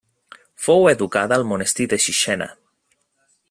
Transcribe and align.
Fou 0.67 0.87
educada 0.93 1.37
al 1.41 1.45
monestir 1.51 1.87
de 1.93 2.01
Sixena. 2.07 2.49